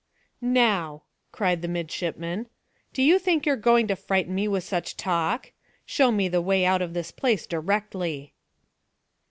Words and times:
"Now!" 0.41 1.03
cried 1.31 1.61
the 1.61 1.67
midshipman. 1.67 2.47
"Do 2.91 3.03
you 3.03 3.19
think 3.19 3.45
you 3.45 3.53
are 3.53 3.55
going 3.55 3.85
to 3.87 3.95
frighten 3.95 4.33
me 4.33 4.47
with 4.47 4.63
such 4.63 4.97
talk? 4.97 5.51
Show 5.85 6.11
me 6.11 6.27
the 6.27 6.41
way 6.41 6.65
out 6.65 6.81
of 6.81 6.95
this 6.95 7.11
place 7.11 7.45
directly." 7.45 8.33